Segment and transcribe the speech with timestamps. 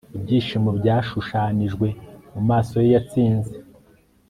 [0.17, 1.87] ibyishimo byashushanijwe
[2.33, 3.53] mumaso ye yatsinze